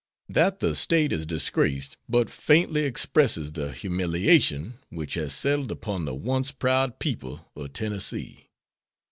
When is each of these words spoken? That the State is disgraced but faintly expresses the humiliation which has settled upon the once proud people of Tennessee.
That 0.27 0.61
the 0.61 0.73
State 0.73 1.11
is 1.13 1.27
disgraced 1.27 1.95
but 2.09 2.27
faintly 2.27 2.85
expresses 2.85 3.51
the 3.51 3.71
humiliation 3.71 4.79
which 4.89 5.13
has 5.13 5.31
settled 5.31 5.69
upon 5.71 6.05
the 6.05 6.15
once 6.15 6.49
proud 6.49 6.97
people 6.97 7.45
of 7.55 7.71
Tennessee. 7.73 8.49